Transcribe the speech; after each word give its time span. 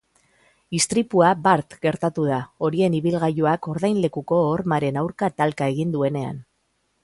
Istripua 0.77 1.27
bart 1.47 1.75
gertatu 1.83 2.25
da, 2.31 2.39
horien 2.69 2.97
ibilgailuak 3.01 3.69
ordainlekuko 3.75 4.43
hormaren 4.55 5.01
aurka 5.03 5.33
talka 5.43 5.73
egin 5.77 5.97
duenean. 5.99 6.45